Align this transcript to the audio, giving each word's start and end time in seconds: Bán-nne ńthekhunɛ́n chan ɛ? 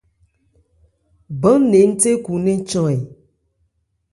Bán-nne 1.41 1.79
ńthekhunɛ́n 1.91 2.59
chan 2.69 2.87
ɛ? 2.93 2.95